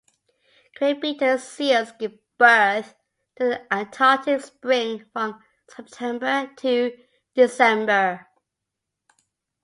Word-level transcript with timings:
Crabeater 0.75 1.37
seals 1.39 1.91
give 1.91 2.17
birth 2.39 2.95
during 3.37 3.51
the 3.53 3.71
Antarctic 3.71 4.41
spring 4.41 5.05
from 5.13 5.39
September 5.69 6.49
to 6.57 6.97
December. 7.35 8.25